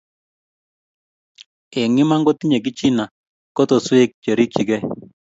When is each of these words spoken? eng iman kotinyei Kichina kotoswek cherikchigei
eng 1.79 1.97
iman 2.03 2.21
kotinyei 2.25 2.63
Kichina 2.65 3.03
kotoswek 3.55 4.09
cherikchigei 4.23 4.83